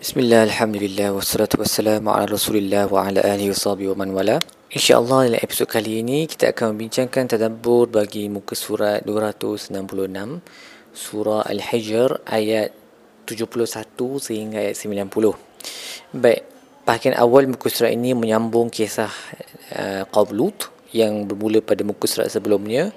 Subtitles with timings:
[0.00, 4.40] Bismillah, Alhamdulillah, wassalatu wassalamu ala rasulillah wa ala alihi wa wa man wala.
[4.72, 9.76] InsyaAllah dalam episod kali ini kita akan membincangkan tadabbur bagi muka surat 266
[10.96, 12.72] Surah Al-Hijr ayat
[13.28, 16.48] 71 sehingga ayat 90 Baik,
[16.88, 19.12] bahagian awal muka surat ini menyambung kisah
[19.76, 22.88] uh, Qaub Lut yang bermula pada muka surat sebelumnya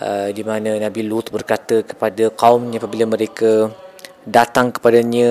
[0.00, 3.68] uh, di mana Nabi Lut berkata kepada kaumnya apabila mereka
[4.28, 5.30] datang kepadanya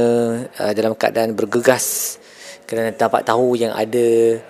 [0.57, 2.17] uh, dalam keadaan bergegas
[2.65, 4.41] kerana dapat tahu yang ada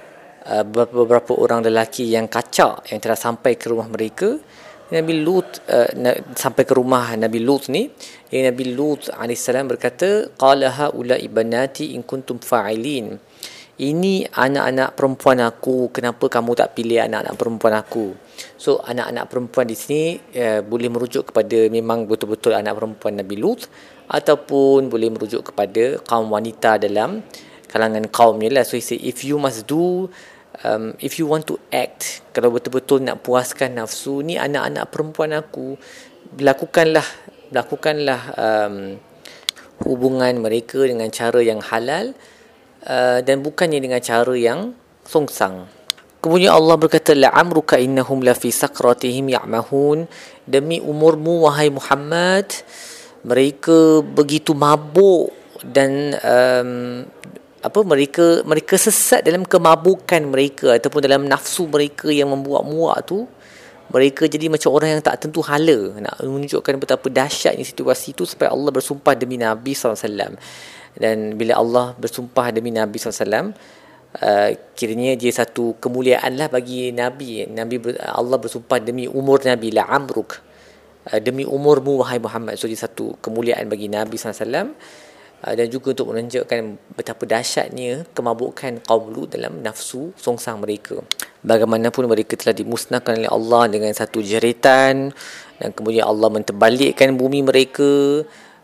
[0.47, 4.39] uh, beberapa orang lelaki yang kacak yang telah sampai ke rumah mereka.
[4.88, 5.91] Nabi Lut uh,
[6.31, 7.91] sampai ke rumah Nabi Lut ni
[8.31, 13.19] yang Nabi Lut AS berkata qala haula ibanati in kuntum fa'ilin
[13.77, 18.17] ini anak-anak perempuan aku kenapa kamu tak pilih anak-anak perempuan aku
[18.58, 20.03] so anak-anak perempuan di sini
[20.38, 23.70] uh, boleh merujuk kepada memang betul-betul anak perempuan Nabi Lut
[24.08, 27.22] ataupun boleh merujuk kepada kaum wanita dalam
[27.67, 28.63] kalangan kaum ni lah.
[28.63, 30.08] So he say if you must do
[30.64, 35.75] um, if you want to act kalau betul-betul nak puaskan nafsu ni anak-anak perempuan aku
[36.39, 37.06] lakukanlah
[37.52, 38.75] lakukanlah um,
[39.84, 42.16] hubungan mereka dengan cara yang halal
[42.86, 44.75] uh, dan bukannya dengan cara yang
[45.08, 45.66] songsang.
[46.17, 50.09] Kemudian Allah berkata la'amruka innahum la fi sakratihim ya'mahun.
[50.44, 52.52] Demi umurmu wahai Muhammad
[53.23, 56.72] mereka begitu mabuk dan um,
[57.61, 63.28] apa mereka mereka sesat dalam kemabukan mereka ataupun dalam nafsu mereka yang membuat muak tu
[63.88, 65.95] mereka jadi macam orang yang tak tentu hala.
[65.95, 70.36] Nak menunjukkan betapa dahsyatnya situasi itu supaya Allah bersumpah demi Nabi SAW
[70.98, 73.53] dan bila Allah bersumpah demi Nabi SAW
[74.22, 77.45] uh, kiranya dia satu kemuliaan lah bagi Nabi.
[77.50, 80.42] Nabi Allah bersumpah demi umur Nabi la amruk.
[81.08, 82.58] Uh, demi umurmu wahai Muhammad.
[82.59, 84.73] So satu kemuliaan bagi Nabi SAW
[85.45, 86.59] uh, dan juga untuk menunjukkan
[86.98, 91.00] betapa dahsyatnya kemabukan kaum Lut dalam nafsu songsang mereka.
[91.45, 95.13] Bagaimanapun mereka telah dimusnahkan oleh Allah dengan satu jeritan
[95.57, 98.22] dan kemudian Allah menterbalikkan bumi mereka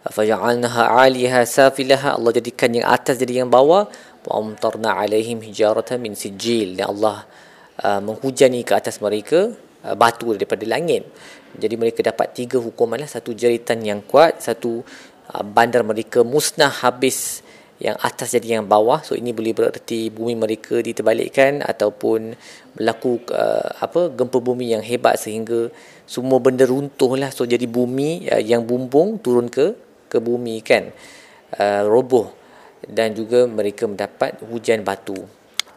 [0.10, 3.88] faja'alnaha 'aliha safilaha Allah jadikan yang atas jadi yang bawah
[4.24, 7.24] wa amtarna 'alaihim hijaratan min sijil dan Allah
[7.84, 9.54] uh, menghujani ke atas mereka
[9.88, 11.08] uh, batu daripada langit
[11.54, 13.10] jadi mereka dapat tiga hukuman lah.
[13.10, 14.82] Satu jeritan yang kuat, satu
[15.30, 17.46] uh, bandar mereka musnah habis
[17.78, 19.06] yang atas jadi yang bawah.
[19.06, 22.34] So ini boleh bererti bumi mereka diterbalikkan ataupun
[22.74, 25.70] berlaku uh, apa gempa bumi yang hebat sehingga
[26.10, 27.30] semua benda runtuh lah.
[27.30, 29.78] So jadi bumi uh, yang bumbung turun ke
[30.14, 30.94] ke bumi kan.
[31.54, 32.30] Uh, roboh
[32.86, 35.18] dan juga mereka mendapat hujan batu.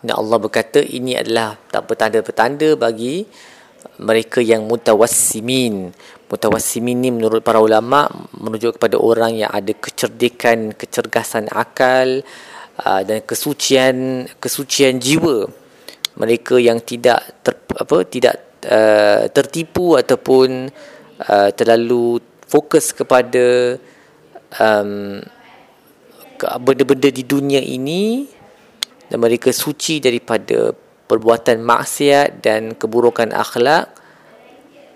[0.04, 3.24] Dan Allah berkata ini adalah tak petanda-petanda bagi
[4.02, 5.94] mereka yang mutawassimin
[6.26, 12.26] mutawassimin ni menurut para ulama merujuk kepada orang yang ada kecerdikan kecergasan akal
[12.82, 15.46] uh, dan kesucian kesucian jiwa
[16.18, 18.34] mereka yang tidak ter, apa tidak
[18.66, 20.66] uh, tertipu ataupun
[21.30, 23.78] uh, terlalu fokus kepada
[24.54, 25.22] um,
[26.62, 28.28] benda-benda di dunia ini
[29.08, 30.74] dan mereka suci daripada
[31.06, 34.06] perbuatan maksiat dan keburukan akhlak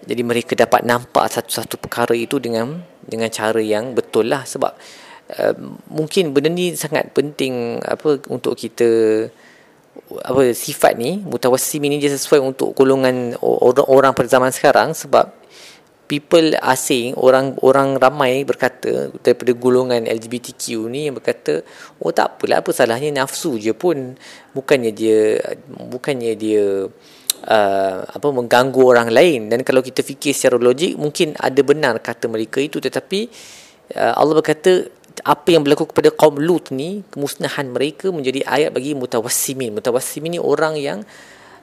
[0.04, 4.48] jadi mereka dapat nampak satu-satu perkara itu dengan dengan cara yang betul lah.
[4.48, 4.72] Sebab
[5.36, 5.54] uh,
[5.92, 8.88] mungkin benda ni sangat penting apa untuk kita
[10.24, 14.96] apa sifat ni mutawassim ini dia sesuai untuk golongan orang-orang pada zaman sekarang.
[14.96, 15.28] Sebab
[16.10, 21.62] people asing orang orang ramai berkata daripada golongan LGBTQ ni yang berkata
[22.02, 24.18] oh tak apalah apa salahnya nafsu je pun.
[24.50, 25.38] Bukannya dia
[25.70, 26.90] bukannya dia
[27.46, 29.46] uh, apa mengganggu orang lain.
[29.46, 32.82] Dan kalau kita fikir secara logik mungkin ada benar kata mereka itu.
[32.82, 33.20] Tetapi
[33.94, 34.90] uh, Allah berkata
[35.22, 39.78] apa yang berlaku kepada kaum Lut ni kemusnahan mereka menjadi ayat bagi mutawassimin.
[39.78, 41.06] Mutawassimin ni orang yang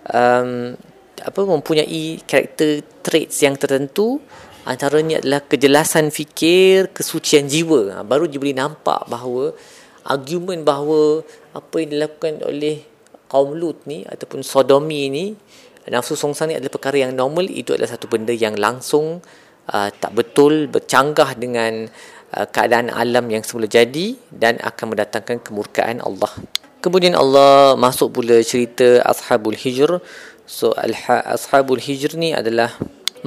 [0.08, 0.80] um,
[1.24, 4.22] apa mempunyai karakter traits yang tertentu.
[4.68, 7.96] Antaranya adalah kejelasan fikir kesucian jiwa.
[7.96, 9.56] Ha, baru dia boleh nampak bahawa
[10.04, 11.24] argument bahawa
[11.56, 12.84] apa yang dilakukan oleh
[13.32, 15.26] kaum Lut ni ataupun sodomi ni
[15.88, 17.48] nafsu songsang ni adalah perkara yang normal.
[17.48, 19.24] Itu adalah satu benda yang langsung
[19.72, 21.88] uh, tak betul bercanggah dengan
[22.36, 26.32] uh, keadaan alam yang semula jadi dan akan mendatangkan kemurkaan Allah.
[26.84, 29.98] Kemudian Allah masuk pula cerita Ashabul Hijr
[30.48, 30.72] So
[31.04, 32.72] Ashabul Hijr ni adalah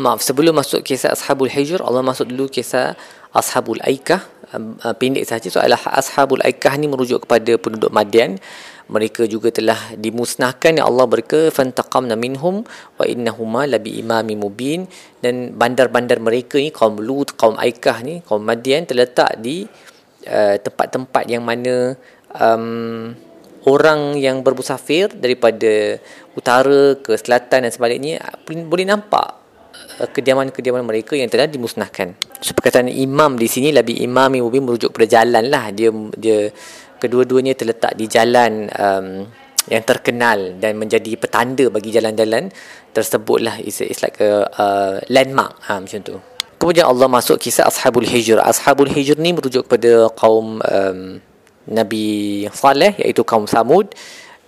[0.00, 2.96] Maaf sebelum masuk kisah Ashabul Hijr Allah masuk dulu kisah
[3.37, 4.25] Ashabul Aikah.
[4.50, 8.40] Uh, Pendek saja So Ashabul Aikah ni merujuk kepada penduduk Madian.
[8.88, 10.81] Mereka juga telah dimusnahkan.
[10.81, 12.64] Ya Allah berke fantaqamna minhum
[12.96, 14.88] wa innahuma labi imami mubin.
[15.20, 19.69] Dan bandar-bandar mereka ni kaum Lut kaum Aikah ni kaum Madian terletak di
[20.25, 21.94] uh, tempat-tempat yang mana
[22.34, 23.12] um,
[23.69, 26.00] orang yang bermusafir daripada
[26.38, 29.41] utara ke selatan dan sebaliknya boleh nampak
[29.99, 32.15] uh, kediaman-kediaman mereka yang telah dimusnahkan.
[32.41, 35.75] So, perkataan imam di sini lebih imam lebih merujuk pada jalan lah.
[35.75, 36.50] Dia dia
[37.00, 39.06] kedua-duanya terletak di jalan um,
[39.69, 42.49] yang terkenal dan menjadi petanda bagi jalan-jalan
[42.93, 43.61] tersebutlah.
[43.61, 44.67] It's, it's like a, a
[45.12, 46.17] landmark ha, macam tu.
[46.61, 48.37] Kemudian Allah masuk kisah Ashabul Hijr.
[48.41, 51.00] Ashabul Hijr ni merujuk kepada kaum um,
[51.65, 53.88] Nabi Saleh iaitu kaum Samud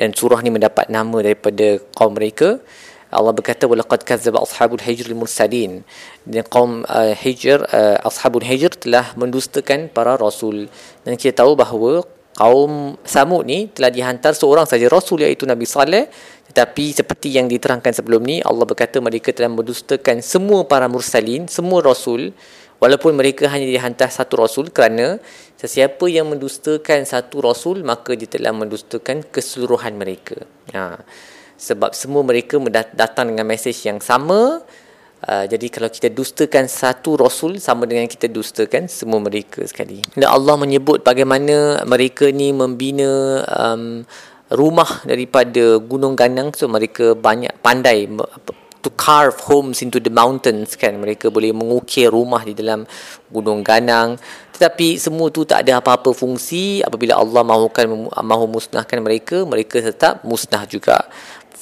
[0.00, 2.60] dan surah ni mendapat nama daripada kaum mereka.
[3.12, 5.84] Allah berkata walaqad kadzdzaba ashabul hijr mursalin.
[6.24, 10.72] Dan kaum uh, hijr uh, ashabul hijr telah mendustakan para rasul.
[11.04, 16.08] Dan kita tahu bahawa kaum Samud ni telah dihantar seorang saja rasul iaitu Nabi Saleh.
[16.48, 21.80] Tetapi seperti yang diterangkan sebelum ni Allah berkata mereka telah mendustakan semua para mursalin semua
[21.80, 22.32] rasul
[22.82, 25.22] walaupun mereka hanya dihantar satu rasul kerana
[25.54, 30.42] sesiapa yang mendustakan satu rasul maka dia telah mendustakan keseluruhan mereka
[30.74, 30.98] ha.
[31.54, 32.58] sebab semua mereka
[32.90, 34.66] datang dengan mesej yang sama
[35.22, 40.02] Uh, jadi kalau kita dustakan satu rasul sama dengan kita dustakan semua mereka sekali.
[40.18, 44.02] Dan Allah menyebut bagaimana mereka ni membina um,
[44.50, 48.10] rumah daripada gunung ganang so mereka banyak pandai
[48.82, 50.98] to carve homes into the mountains kan.
[50.98, 52.84] Mereka boleh mengukir rumah di dalam
[53.30, 54.18] gunung ganang.
[54.52, 56.82] Tetapi semua tu tak ada apa-apa fungsi.
[56.82, 61.06] Apabila Allah mahukan mahu musnahkan mereka mereka tetap musnah juga.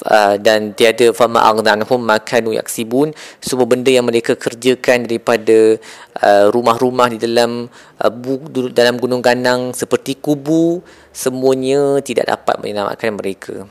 [0.01, 3.13] Uh, dan tiada fama aghnanhum makanu yaksibun.
[3.37, 5.77] Semua benda yang mereka kerjakan daripada
[6.25, 7.69] uh, rumah-rumah di dalam
[8.01, 8.41] uh, bu,
[8.73, 10.81] dalam gunung ganang seperti kubu
[11.13, 13.69] semuanya tidak dapat menyelamatkan mereka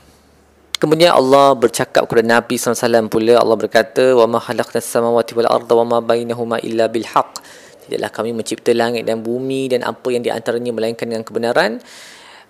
[0.80, 5.76] Kemudian Allah bercakap kepada Nabi SAW pula Allah berkata wa ma khalaqnas samawati wal arda
[5.76, 7.44] wa ma bainahuma illa bil haqq.
[7.84, 11.84] Tidaklah kami mencipta langit dan bumi dan apa yang di antaranya melainkan dengan kebenaran.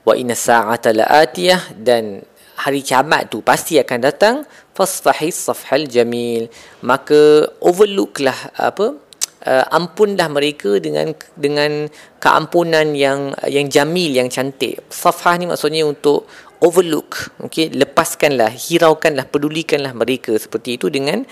[0.05, 2.21] Wa inna sa'ata la'atiyah dan
[2.61, 4.35] hari kiamat tu pasti akan datang.
[4.77, 6.53] Fasfahi safhal jamil.
[6.85, 8.93] Maka overlooklah apa
[9.41, 11.87] uh, ampunlah mereka dengan dengan
[12.19, 14.85] keampunan yang yang jamil yang cantik.
[14.91, 16.27] Safhah ni maksudnya untuk
[16.59, 21.23] overlook okey lepaskanlah hiraukanlah pedulikanlah mereka seperti itu dengan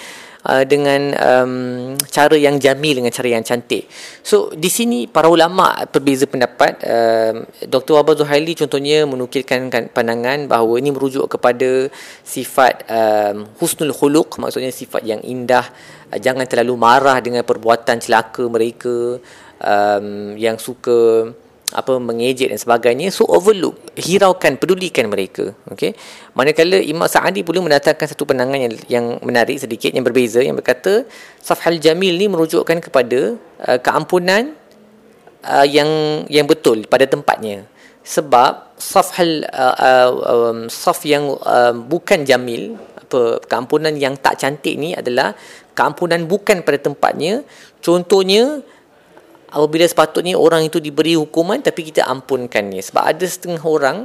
[0.48, 1.54] uh, dengan um,
[2.08, 3.92] cara yang jamil dengan cara yang cantik
[4.24, 8.00] so di sini para ulama berbeza pendapat um, Dr.
[8.00, 11.92] Wabah Zuhaili contohnya menukilkan kan pandangan bahawa ini merujuk kepada
[12.24, 15.68] sifat um, husnul khuluq maksudnya sifat yang indah
[16.16, 19.20] uh, jangan terlalu marah dengan perbuatan celaka mereka
[19.60, 21.32] um, yang suka
[21.76, 25.92] apa mengejek dan sebagainya so overlook hiraukan pedulikan mereka okey?
[26.32, 31.04] Manakala Imam Sa'adi pula mendatangkan satu pandangan yang, yang menarik sedikit yang berbeza yang berkata
[31.44, 33.36] safhal jamil ni merujukkan kepada
[33.68, 34.56] uh, keampunan
[35.44, 37.68] uh, yang yang betul pada tempatnya.
[38.08, 44.80] Sebab safhal uh, uh, um, saf yang uh, bukan jamil apa keampunan yang tak cantik
[44.80, 45.36] ni adalah
[45.76, 47.44] keampunan bukan pada tempatnya.
[47.84, 48.64] Contohnya
[49.52, 52.84] apabila sepatutnya orang itu diberi hukuman tapi kita ampunkannya.
[52.84, 53.98] Sebab ada setengah orang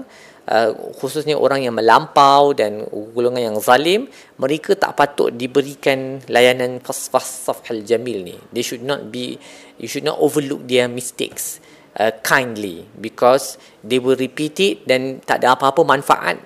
[0.47, 4.07] uh, khususnya orang yang melampau dan golongan yang zalim
[4.39, 8.37] mereka tak patut diberikan layanan fasfas safhal jamil ni.
[8.55, 9.39] They should not be
[9.79, 11.59] you should not overlook their mistakes
[11.99, 16.39] uh, kindly because they will repeat it dan tak ada apa-apa manfaat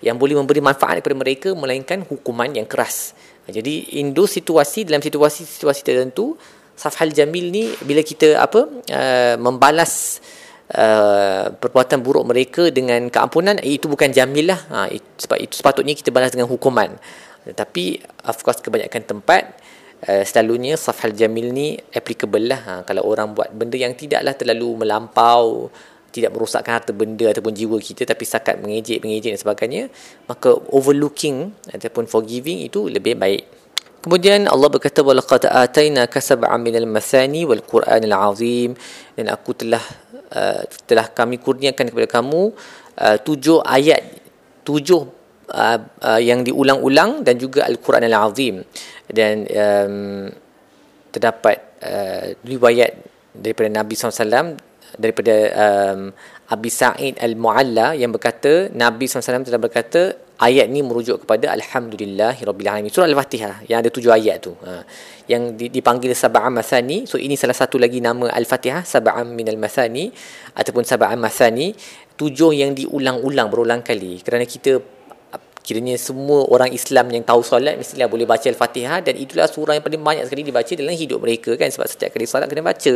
[0.00, 3.12] yang boleh memberi manfaat kepada mereka melainkan hukuman yang keras.
[3.50, 6.38] Jadi in those situasi dalam situasi-situasi tertentu
[6.80, 10.24] Safhal Jamil ni bila kita apa uh, membalas
[10.72, 14.60] uh, perbuatan buruk mereka dengan keampunan itu bukan jamil lah.
[14.72, 16.96] Ha, itu, sebab itu sepatutnya kita balas dengan hukuman.
[17.52, 19.60] Tapi of course kebanyakan tempat
[20.08, 22.60] uh, selalunya Safhal Jamil ni applicable lah.
[22.64, 25.68] Ha, kalau orang buat benda yang tidaklah terlalu melampau
[26.10, 29.82] tidak merosakkan harta benda ataupun jiwa kita tapi sakat mengejek mengejek dan sebagainya
[30.26, 33.59] maka overlooking ataupun forgiving itu lebih baik
[34.00, 38.72] Kemudian Allah berkata walaqad atainaka sab'an minal mathani wal qur'anil azim.
[39.12, 39.84] Dan aku telah
[40.32, 42.52] uh, telah kami kurniakan kepada kamu
[42.96, 44.00] uh, tujuh ayat
[44.64, 45.02] tujuh
[45.52, 48.62] uh, uh, yang diulang-ulang dan juga al-Quran al-azim
[49.10, 49.94] dan um,
[51.10, 52.94] terdapat uh, riwayat
[53.34, 54.54] daripada Nabi SAW
[54.98, 56.10] daripada um,
[56.50, 63.06] Abi Sa'id Al-Mu'alla yang berkata Nabi SAW telah berkata ayat ni merujuk kepada alhamdulillahirabbil surah
[63.12, 64.56] al-fatihah yang ada tujuh ayat tu.
[64.64, 64.82] Ha.
[65.28, 67.04] yang dipanggil sab'am masani.
[67.04, 70.10] So ini salah satu lagi nama al-fatihah sab'am minal masani
[70.56, 71.76] ataupun sab'am masani.
[72.16, 74.20] Tujuh yang diulang-ulang berulang kali.
[74.20, 74.80] Kerana kita
[75.60, 79.04] kiranya semua orang Islam yang tahu solat mestilah boleh baca al-fatihah.
[79.04, 81.68] Dan itulah surah yang paling banyak sekali dibaca dalam hidup mereka kan.
[81.68, 82.94] Sebab setiap kali solat kena baca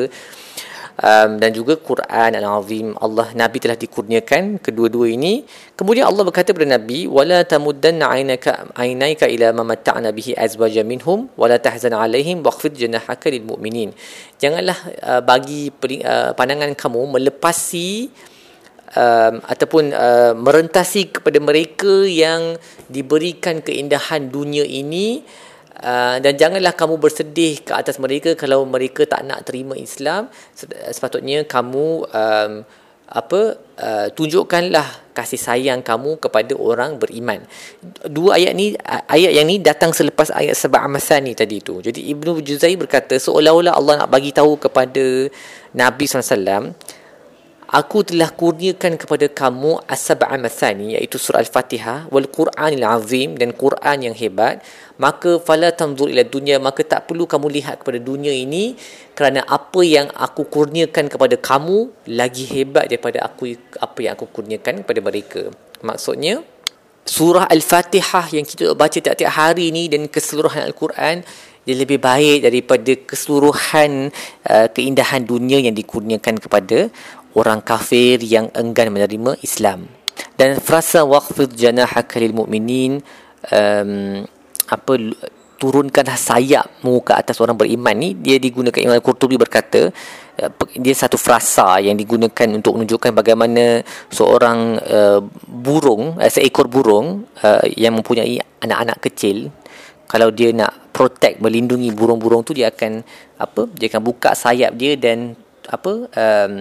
[1.01, 5.43] um, dan juga Quran Al-Azim Allah Nabi telah dikurniakan kedua-dua ini.
[5.75, 11.27] Kemudian Allah berkata kepada Nabi wala tamuddanna aynaka aynaika ila ma matta'na bihi azwaja minhum
[11.35, 13.91] wala tahzan alaihim waqfid janahaka lil mu'minin.
[14.39, 15.73] Janganlah uh, bagi
[16.05, 18.11] uh, pandangan kamu melepasi
[18.95, 25.27] um, ataupun uh, merentasi kepada mereka yang diberikan keindahan dunia ini
[25.75, 30.31] Uh, dan janganlah kamu bersedih ke atas mereka kalau mereka tak nak terima Islam.
[30.95, 32.53] Sepatutnya kamu um,
[33.05, 33.41] apa
[33.79, 37.43] uh, tunjukkanlah kasih sayang kamu kepada orang beriman.
[38.07, 38.75] Dua ayat ni
[39.11, 40.89] ayat yang ni datang selepas ayat sebab
[41.23, 41.79] ni tadi tu.
[41.83, 45.31] Jadi Ibnu Juzai berkata seolah-olah Allah nak bagi tahu kepada
[45.75, 46.75] Nabi SAW
[47.75, 53.99] Aku telah kurniakan kepada kamu as-sab'a mathani iaitu surah al-Fatihah wal Qur'anil azim dan Quran
[54.07, 54.63] yang hebat.
[54.95, 58.79] Maka fala tanzur ila dunya maka tak perlu kamu lihat kepada dunia ini
[59.19, 64.87] kerana apa yang aku kurniakan kepada kamu lagi hebat daripada aku apa yang aku kurniakan
[64.87, 65.43] kepada mereka.
[65.83, 66.47] Maksudnya
[67.03, 71.27] surah al-Fatihah yang kita baca tiap-tiap hari ini dan keseluruhan al-Quran
[71.65, 74.13] dia lebih baik daripada keseluruhan
[74.47, 76.93] uh, keindahan dunia yang dikurniakan kepada
[77.35, 79.91] orang kafir yang enggan menerima Islam.
[80.35, 83.03] Dan frasa waqfid janahaka lil mu'minin
[83.51, 84.23] um,
[84.71, 84.93] apa
[85.59, 89.91] turunkan sayapmu ke atas orang beriman ni dia digunakan Imam Al-Qurtubi berkata
[90.43, 97.25] uh, dia satu frasa yang digunakan untuk menunjukkan bagaimana seorang uh, burung uh, seekor burung
[97.47, 99.55] uh, yang mempunyai anak-anak kecil
[100.11, 103.03] kalau dia nak protect melindungi burung-burung tu dia akan
[103.39, 105.39] apa dia akan buka sayap dia dan
[105.71, 106.53] apa um,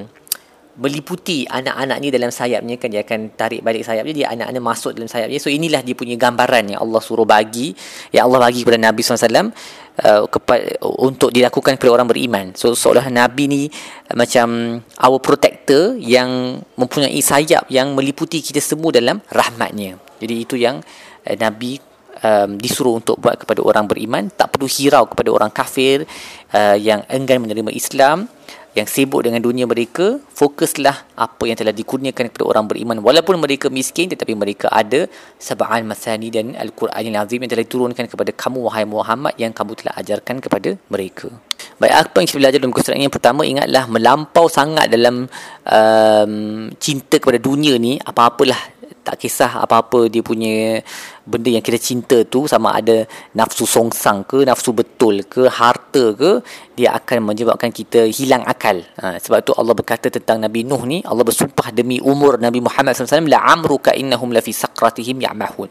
[0.74, 2.90] meliputi anak-anak ni dalam sayapnya kan.
[2.90, 6.74] Dia akan tarik balik sayapnya dia anak-anak masuk dalam sayapnya so inilah dia punya gambaran
[6.74, 7.74] yang Allah suruh bagi
[8.10, 9.54] yang Allah bagi kepada Nabi SAW
[10.02, 10.66] uh, kepada,
[10.98, 12.46] untuk dilakukan kepada orang beriman.
[12.58, 18.90] So seolah Nabi ni uh, macam our protector yang mempunyai sayap yang meliputi kita semua
[18.90, 20.02] dalam rahmatnya.
[20.18, 20.82] Jadi itu yang
[21.28, 21.78] uh, Nabi
[22.24, 24.32] um, disuruh untuk buat kepada orang beriman.
[24.34, 26.08] Tak perlu hirau kepada orang kafir
[26.56, 28.26] uh, yang enggan menerima Islam
[28.74, 32.98] yang sibuk dengan dunia mereka fokuslah apa yang telah dikurniakan kepada orang beriman.
[33.06, 35.06] Walaupun mereka miskin tetapi mereka ada
[35.38, 39.78] sab'an masani dan al-Quran yang azim yang telah diturunkan kepada kamu wahai Muhammad yang kamu
[39.78, 41.30] telah ajarkan kepada mereka.
[41.78, 43.42] Baik apa yang kita belajar dalam kesempatan yang pertama?
[43.46, 45.30] Ingatlah melampau sangat dalam
[45.70, 46.34] um,
[46.82, 48.73] cinta kepada dunia ni apa-apalah
[49.04, 50.80] tak kisah apa-apa dia punya
[51.28, 53.04] benda yang kita cinta tu sama ada
[53.36, 56.40] nafsu songsang ke nafsu betul ke harta ke
[56.80, 58.80] dia akan menyebabkan kita hilang akal.
[59.04, 62.96] Ha, sebab tu Allah berkata tentang Nabi Nuh ni Allah bersumpah demi umur Nabi Muhammad
[62.96, 65.70] SAW la amruka innahum la fi saqratihim ya'mahun.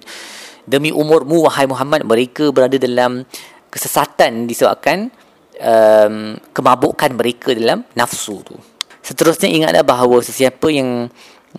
[0.69, 3.27] Demi umurmu wahai Muhammad mereka berada dalam
[3.73, 5.11] kesesatan disebabkan
[5.59, 8.55] um, kemabukan mereka dalam nafsu tu.
[9.03, 11.11] Seterusnya ingatlah bahawa sesiapa yang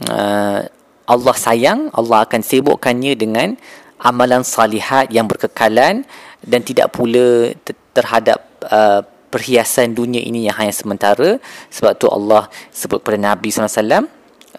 [0.08, 0.60] uh,
[1.04, 3.60] Allah sayang, Allah akan sibukkannya dengan
[4.00, 6.08] amalan salihat yang berkekalan
[6.44, 7.52] dan tidak pula
[7.96, 11.40] terhadap uh, perhiasan dunia ini yang hanya sementara.
[11.72, 14.08] Sebab tu Allah sebut kepada Nabi SAW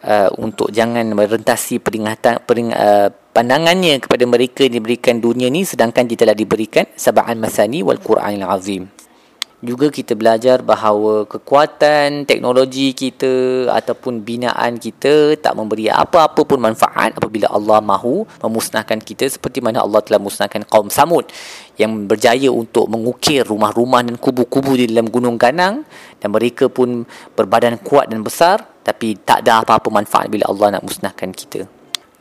[0.05, 6.07] uh, untuk jangan merentasi peringatan, pering, uh, pandangannya kepada mereka yang diberikan dunia ini sedangkan
[6.07, 8.87] dia telah diberikan sab'an masani wal Quranil azim
[9.64, 17.16] juga kita belajar bahawa kekuatan teknologi kita ataupun binaan kita tak memberi apa-apa pun manfaat
[17.16, 21.26] apabila Allah mahu memusnahkan kita seperti mana Allah telah musnahkan kaum Samud
[21.80, 25.83] yang berjaya untuk mengukir rumah-rumah dan kubu-kubu di dalam gunung ganang
[26.23, 30.87] dan mereka pun berbadan kuat dan besar tapi tak ada apa-apa manfaat bila Allah nak
[30.87, 31.66] musnahkan kita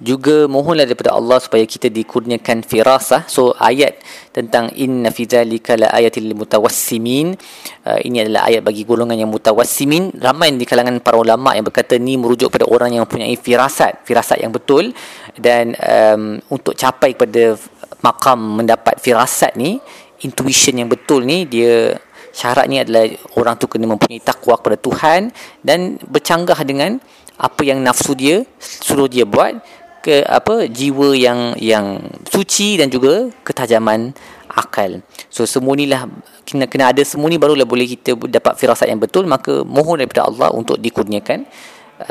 [0.03, 3.24] juga mohonlah daripada Allah supaya kita dikurniakan firasah.
[3.31, 4.03] So ayat
[4.36, 7.39] tentang inna fi zalika la ayatil mutawassimin
[7.88, 11.95] uh, ini adalah ayat bagi golongan yang mutawassimin ramai di kalangan para ulama yang berkata
[11.95, 14.91] ni merujuk pada orang yang mempunyai firasat firasat yang betul.
[15.33, 17.55] Dan um, untuk capai kepada
[18.03, 19.79] makam mendapat firasat ni
[20.27, 21.95] intuition yang betul ni dia
[22.33, 23.07] syaratnya adalah
[23.39, 25.22] orang tu kena mempunyai takwa kepada Tuhan
[25.62, 26.98] dan bercanggah dengan
[27.38, 29.57] apa yang nafsu dia suruh dia buat
[30.03, 34.12] ke apa jiwa yang yang suci dan juga ketajaman
[34.51, 35.00] akal.
[35.31, 36.12] So semua inilah
[36.43, 40.27] kena kena ada semua ni barulah boleh kita dapat firasat yang betul maka mohon daripada
[40.27, 41.48] Allah untuk dikurniakan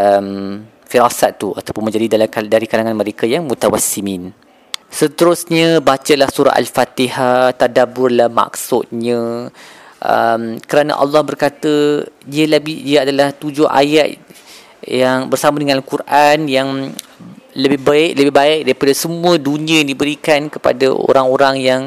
[0.00, 4.32] um, firasat tu ataupun menjadi dari, dari kalangan mereka yang mutawassimin.
[4.92, 9.49] Seterusnya bacalah surah Al-Fatihah, tadabburlah maksudnya.
[10.02, 14.18] Um, kerana Allah berkata dia lebih dia adalah tujuh ayat
[14.82, 16.90] yang bersama dengan Al-Quran yang
[17.52, 21.82] lebih baik lebih baik daripada semua dunia yang diberikan kepada orang-orang yang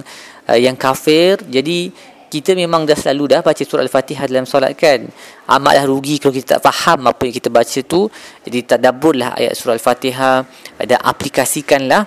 [0.45, 1.89] uh, yang kafir jadi
[2.35, 5.07] kita memang dah selalu dah baca surah Al-Fatihah dalam solat kan.
[5.47, 8.11] Amatlah rugi kalau kita tak faham apa yang kita baca tu.
[8.43, 10.43] Jadi tadabburlah ayat surah Al-Fatihah
[10.83, 12.03] dan aplikasikanlah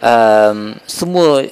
[0.00, 1.44] um, semua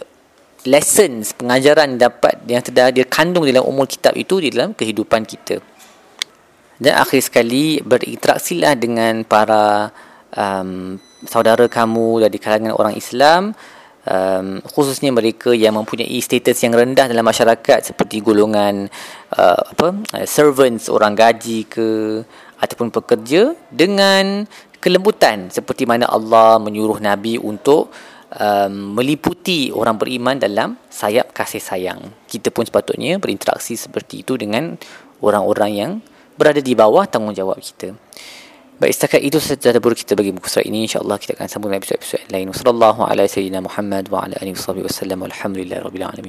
[0.65, 5.61] lessons pengajaran dapat yang terdapat dia kandung dalam umur kitab itu di dalam kehidupan kita.
[6.81, 9.93] Dan akhir sekali berinteraksilah dengan para
[10.33, 13.57] um, saudara kamu dari kalangan orang Islam
[14.09, 18.89] um, khususnya mereka yang mempunyai status yang rendah dalam masyarakat seperti golongan
[19.35, 22.21] uh, apa uh, servants orang gaji ke
[22.61, 24.49] ataupun pekerja dengan
[24.81, 27.93] kelembutan seperti mana Allah menyuruh nabi untuk
[28.37, 32.01] um, meliputi orang beriman dalam sayap kasih sayang.
[32.29, 34.77] Kita pun sepatutnya berinteraksi seperti itu dengan
[35.25, 35.93] orang-orang yang
[36.35, 37.95] berada di bawah tanggungjawab kita
[38.75, 40.83] Baik, setakat itu sahaja tadabbur kita bagi muka surat ini.
[40.83, 42.51] InsyaAllah kita akan sambung dengan episod-episod lain.
[42.51, 44.11] Wassalamualaikum warahmatullahi wabarakatuh.
[44.11, 45.21] Wa ala alihi wa sallam.
[45.31, 46.23] Alhamdulillah rabbil alamin.